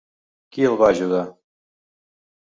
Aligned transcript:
Qui 0.55 0.63
el 0.69 0.77
va 0.79 0.87
ajudar? 0.93 1.19